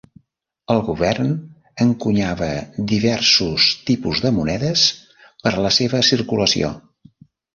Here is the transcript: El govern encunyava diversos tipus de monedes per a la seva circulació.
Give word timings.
El 0.75 0.79
govern 0.85 1.27
encunyava 1.85 2.47
diversos 2.93 3.67
tipus 3.89 4.23
de 4.25 4.31
monedes 4.39 4.85
per 5.43 5.51
a 5.55 5.61
la 5.67 5.73
seva 5.81 6.01
circulació. 6.11 6.73